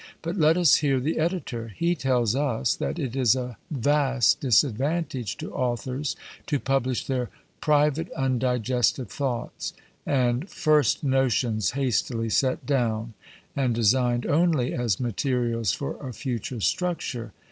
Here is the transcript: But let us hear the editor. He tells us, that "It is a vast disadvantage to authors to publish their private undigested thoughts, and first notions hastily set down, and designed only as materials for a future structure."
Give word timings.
But 0.23 0.35
let 0.35 0.57
us 0.57 0.77
hear 0.77 0.99
the 0.99 1.19
editor. 1.19 1.73
He 1.77 1.93
tells 1.93 2.35
us, 2.35 2.73
that 2.73 2.97
"It 2.97 3.15
is 3.15 3.35
a 3.35 3.59
vast 3.69 4.39
disadvantage 4.39 5.37
to 5.37 5.53
authors 5.53 6.15
to 6.47 6.59
publish 6.59 7.05
their 7.05 7.29
private 7.59 8.11
undigested 8.13 9.09
thoughts, 9.11 9.73
and 10.03 10.49
first 10.49 11.03
notions 11.03 11.73
hastily 11.77 12.29
set 12.31 12.65
down, 12.65 13.13
and 13.55 13.75
designed 13.75 14.25
only 14.25 14.73
as 14.73 14.99
materials 14.99 15.71
for 15.71 16.03
a 16.09 16.13
future 16.15 16.61
structure." 16.61 17.31